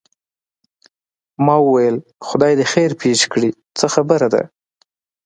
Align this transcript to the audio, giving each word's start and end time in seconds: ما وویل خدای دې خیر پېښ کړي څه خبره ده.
ما 1.45 1.55
وویل 1.65 1.95
خدای 2.27 2.53
دې 2.59 2.65
خیر 2.73 2.91
پېښ 3.01 3.19
کړي 3.33 3.49
څه 3.77 3.85
خبره 3.93 4.27
ده. 4.33 4.43